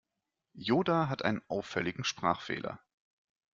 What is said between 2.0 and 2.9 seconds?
Sprachfehler.